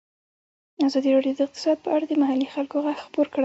[0.87, 3.39] ازادي راډیو د اقتصاد په اړه د محلي خلکو غږ خپور کړی.